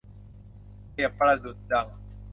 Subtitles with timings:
[0.91, 1.87] เปรียบประดุจดัง